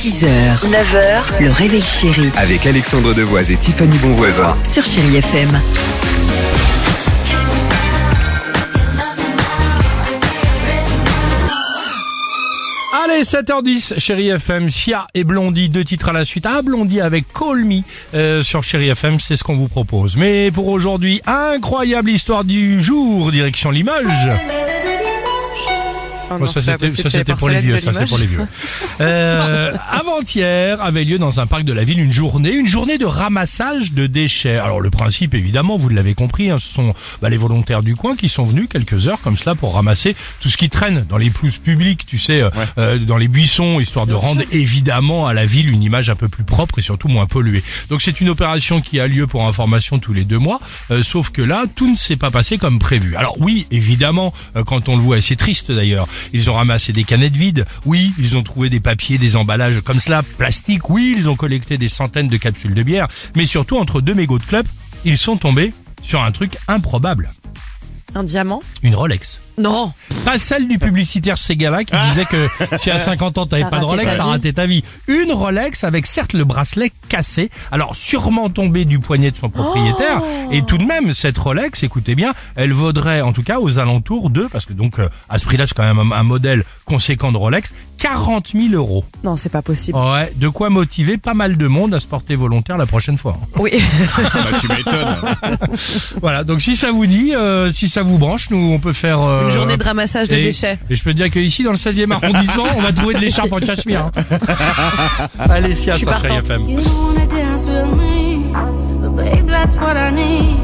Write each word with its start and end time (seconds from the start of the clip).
6h, 0.00 0.24
9h, 0.64 1.42
le 1.44 1.50
réveil 1.50 1.82
chéri 1.82 2.30
Avec 2.38 2.64
Alexandre 2.64 3.12
Devoise 3.12 3.50
et 3.50 3.56
Tiffany 3.56 3.98
Bonvoisin. 3.98 4.56
sur 4.64 4.82
Chérie 4.82 5.18
FM. 5.18 5.60
Allez, 13.04 13.22
7h10, 13.22 13.98
Chérie 14.00 14.28
FM, 14.30 14.68
Sia 14.68 15.06
et 15.14 15.22
Blondie, 15.22 15.68
deux 15.68 15.84
titres 15.84 16.08
à 16.08 16.12
la 16.12 16.24
suite. 16.24 16.44
Ah, 16.48 16.60
Blondie 16.62 17.00
avec 17.00 17.24
Call 17.32 17.64
Me 17.64 17.82
euh, 18.14 18.42
sur 18.42 18.64
Chérie 18.64 18.88
FM, 18.88 19.20
c'est 19.20 19.36
ce 19.36 19.44
qu'on 19.44 19.54
vous 19.56 19.68
propose. 19.68 20.16
Mais 20.16 20.50
pour 20.50 20.66
aujourd'hui, 20.68 21.20
incroyable 21.26 22.10
histoire 22.10 22.42
du 22.44 22.82
jour, 22.82 23.30
direction 23.30 23.70
Limoges. 23.70 24.30
Oh 26.30 26.38
non, 26.38 26.46
ça 26.46 26.60
c'était 26.60 27.34
pour 27.34 27.48
les 27.48 27.60
vieux, 27.60 27.78
ça 27.80 27.92
c'est 27.92 28.06
pour 28.06 28.18
les 28.18 28.26
vieux. 28.26 28.46
Euh, 29.00 29.72
Avant-hier 29.90 30.80
avait 30.82 31.04
lieu 31.04 31.18
dans 31.18 31.40
un 31.40 31.46
parc 31.46 31.64
de 31.64 31.72
la 31.72 31.84
ville 31.84 32.00
une 32.00 32.12
journée, 32.12 32.52
une 32.54 32.66
journée 32.66 32.98
de 32.98 33.06
ramassage 33.06 33.92
de 33.92 34.06
déchets. 34.06 34.58
Alors 34.58 34.80
le 34.80 34.90
principe 34.90 35.34
évidemment, 35.34 35.76
vous 35.76 35.88
l'avez 35.88 36.14
compris, 36.14 36.50
hein, 36.50 36.58
ce 36.58 36.72
sont 36.72 36.94
bah, 37.20 37.28
les 37.28 37.36
volontaires 37.36 37.82
du 37.82 37.96
coin 37.96 38.16
qui 38.16 38.28
sont 38.28 38.44
venus 38.44 38.68
quelques 38.70 39.08
heures 39.08 39.20
comme 39.20 39.36
cela 39.36 39.54
pour 39.54 39.74
ramasser 39.74 40.14
tout 40.40 40.48
ce 40.48 40.56
qui 40.56 40.68
traîne 40.68 41.04
dans 41.08 41.18
les 41.18 41.30
pelouses 41.30 41.58
publiques, 41.58 42.06
tu 42.06 42.18
sais, 42.18 42.42
euh, 42.42 42.50
euh, 42.78 42.98
dans 42.98 43.16
les 43.16 43.28
buissons, 43.28 43.80
histoire 43.80 44.06
de 44.06 44.14
rendre 44.14 44.42
évidemment 44.52 45.26
à 45.26 45.34
la 45.34 45.44
ville 45.44 45.70
une 45.70 45.82
image 45.82 46.10
un 46.10 46.16
peu 46.16 46.28
plus 46.28 46.44
propre 46.44 46.78
et 46.78 46.82
surtout 46.82 47.08
moins 47.08 47.26
polluée. 47.26 47.62
Donc 47.88 48.02
c'est 48.02 48.20
une 48.20 48.28
opération 48.28 48.80
qui 48.80 49.00
a 49.00 49.06
lieu 49.06 49.26
pour 49.26 49.46
information 49.46 49.98
tous 49.98 50.12
les 50.12 50.24
deux 50.24 50.38
mois, 50.38 50.60
euh, 50.90 51.02
sauf 51.02 51.30
que 51.30 51.42
là 51.42 51.64
tout 51.74 51.90
ne 51.90 51.96
s'est 51.96 52.16
pas 52.16 52.30
passé 52.30 52.58
comme 52.58 52.78
prévu. 52.78 53.16
Alors 53.16 53.36
oui, 53.40 53.66
évidemment, 53.70 54.32
euh, 54.56 54.64
quand 54.64 54.88
on 54.88 54.96
le 54.96 55.02
voit, 55.02 55.18
et 55.18 55.20
c'est 55.20 55.36
triste 55.36 55.72
d'ailleurs, 55.72 56.06
ils 56.32 56.50
ont 56.50 56.54
ramassé 56.54 56.92
des 56.92 57.04
canettes 57.04 57.36
vides, 57.36 57.66
oui, 57.86 58.12
ils 58.18 58.36
ont 58.36 58.42
trouvé 58.42 58.70
des 58.70 58.80
papiers, 58.80 59.18
des 59.18 59.36
emballages 59.36 59.80
comme 59.80 60.00
cela, 60.00 60.22
plastique, 60.22 60.90
oui, 60.90 61.14
ils 61.16 61.28
ont 61.28 61.36
collecté 61.36 61.78
des 61.78 61.88
centaines 61.88 62.28
de 62.28 62.36
capsules 62.36 62.74
de 62.74 62.82
bière, 62.82 63.06
mais 63.36 63.46
surtout 63.46 63.76
entre 63.76 64.00
deux 64.00 64.14
mégots 64.14 64.38
de 64.38 64.44
club, 64.44 64.66
ils 65.04 65.18
sont 65.18 65.36
tombés 65.36 65.72
sur 66.02 66.22
un 66.22 66.30
truc 66.32 66.56
improbable, 66.68 67.30
Un 68.14 68.24
diamant? 68.24 68.60
Une 68.82 68.94
Rolex. 68.94 69.40
Non 69.60 69.92
Pas 70.24 70.38
celle 70.38 70.66
du 70.68 70.78
publicitaire 70.78 71.36
Segala 71.38 71.84
qui 71.84 71.94
disait 72.08 72.24
que 72.24 72.48
si 72.78 72.90
à 72.90 72.98
50 72.98 73.38
ans 73.38 73.46
t'avais 73.46 73.64
pas 73.68 73.78
de 73.80 73.84
Rolex, 73.84 74.08
ta 74.10 74.16
t'as 74.16 74.24
raté 74.24 74.52
ta 74.52 74.66
vie. 74.66 74.82
Une 75.06 75.32
Rolex 75.32 75.84
avec 75.84 76.06
certes 76.06 76.32
le 76.32 76.44
bracelet 76.44 76.92
cassé, 77.08 77.50
alors 77.70 77.94
sûrement 77.94 78.48
tombé 78.48 78.84
du 78.84 78.98
poignet 78.98 79.30
de 79.30 79.36
son 79.36 79.50
propriétaire. 79.50 80.22
Et 80.50 80.62
tout 80.62 80.78
de 80.78 80.84
même, 80.84 81.12
cette 81.14 81.36
Rolex, 81.38 81.82
écoutez 81.82 82.14
bien, 82.14 82.32
elle 82.56 82.72
vaudrait 82.72 83.20
en 83.20 83.32
tout 83.32 83.42
cas 83.42 83.60
aux 83.60 83.78
alentours 83.78 84.30
de, 84.30 84.42
parce 84.44 84.64
que 84.66 84.72
donc 84.72 84.98
euh, 84.98 85.08
à 85.28 85.38
ce 85.38 85.44
prix-là 85.44 85.66
c'est 85.66 85.74
quand 85.74 85.82
même 85.94 86.12
un, 86.12 86.16
un 86.16 86.22
modèle 86.22 86.64
conséquent 86.86 87.30
de 87.32 87.36
Rolex, 87.36 87.72
40 87.98 88.52
000 88.54 88.74
euros. 88.74 89.04
Non, 89.24 89.36
c'est 89.36 89.50
pas 89.50 89.62
possible. 89.62 89.98
Ouais, 89.98 90.32
de 90.36 90.48
quoi 90.48 90.70
motiver 90.70 91.18
pas 91.18 91.34
mal 91.34 91.56
de 91.58 91.66
monde 91.66 91.92
à 91.94 92.00
se 92.00 92.06
porter 92.06 92.34
volontaire 92.34 92.78
la 92.78 92.86
prochaine 92.86 93.18
fois. 93.18 93.36
Oui. 93.56 93.72
Voilà, 96.20 96.44
donc 96.44 96.60
si 96.60 96.76
ça 96.76 96.90
vous 96.92 97.06
dit, 97.06 97.34
euh, 97.34 97.70
si 97.72 97.88
ça 97.88 98.02
vous 98.02 98.18
branche, 98.18 98.50
nous 98.50 98.58
on 98.72 98.78
peut 98.78 98.92
faire... 98.92 99.20
euh, 99.20 99.49
Une 99.50 99.54
journée 99.60 99.76
de 99.76 99.84
ramassage 99.84 100.28
de 100.28 100.36
et, 100.36 100.42
déchets. 100.42 100.78
Et 100.88 100.96
je 100.96 101.02
peux 101.02 101.12
te 101.12 101.16
dire 101.16 101.30
que 101.30 101.38
ici, 101.38 101.62
dans 101.62 101.72
le 101.72 101.76
16e 101.76 102.10
arrondissement, 102.12 102.64
on 102.76 102.80
va 102.80 102.92
trouver 102.92 103.14
de 103.14 103.20
l'écharpe 103.20 103.52
en 103.52 103.58
cachemire. 103.58 104.10
hein. 104.16 105.26
Allez, 105.50 105.74
suis 105.74 105.92
sur 105.92 105.98
Chérie. 106.20 106.36
FM. 106.38 106.68
You 106.68 106.80
don't 106.80 106.86
wanna 106.86 107.26
dance 107.26 107.66
with 107.66 107.98
me, 107.98 108.52
but 109.00 109.16
babe, 109.16 109.46
that's 109.48 109.74
what 109.76 109.96
I 109.96 110.10
need. 110.12 110.56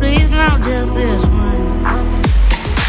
Please, 0.00 0.30
not 0.34 0.62
just 0.64 0.94
this 0.94 1.22
once. 1.24 2.04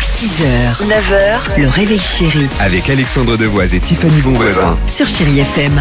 6h, 0.01 0.83
9h, 0.87 1.61
le 1.61 1.67
réveil 1.69 1.99
chéri 1.99 2.47
Avec 2.59 2.89
Alexandre 2.89 3.37
Devoise 3.37 3.75
et 3.75 3.79
Tiffany 3.79 4.19
Bonvoisin. 4.21 4.75
sur 4.87 5.07
Chérie 5.07 5.39
FM. 5.39 5.73